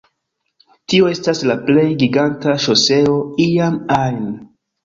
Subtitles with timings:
[0.93, 3.15] Tio estas la plej giganta ŝoseo
[3.47, 4.29] iam ajn